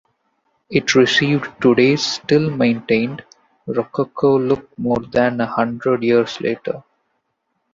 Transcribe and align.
It 0.71 0.95
received 0.95 1.47
today's 1.61 2.03
still 2.03 2.49
maintained 2.49 3.23
rococo 3.67 4.35
look 4.39 4.67
more 4.79 4.97
than 5.11 5.39
a 5.39 5.45
hundred 5.45 6.01
years 6.01 6.41
later. 6.41 6.83